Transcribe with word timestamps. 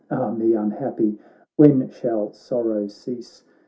Ah 0.09 0.31
me, 0.31 0.53
unhappy! 0.55 1.19
when 1.57 1.87
shall 1.91 2.33
sorrow 2.33 2.87
cease! 2.87 3.43